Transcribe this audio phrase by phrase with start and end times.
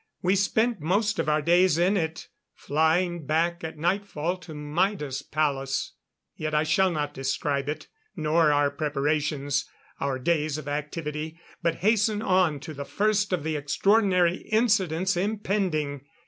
[0.23, 5.93] We spent most of our days in it, flying back at nightfall to Maida's palace.
[6.35, 9.69] Yet I shall not describe it, nor our preparations,
[9.99, 16.01] our days of activity but hasten on to the first of the extraordinary incidents impending.